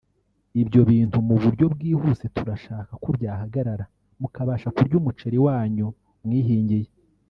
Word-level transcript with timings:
ibyo 0.61 0.81
bintu 0.91 1.17
mu 1.27 1.35
buryo 1.41 1.65
bwihuse 1.73 2.25
turashaka 2.35 2.91
ko 3.03 3.09
byahagarara 3.17 3.85
mukabasha 4.21 4.67
kurya 4.75 4.95
umuceri 5.01 5.37
wanyu 5.47 5.87
mwihingiye 6.25 6.89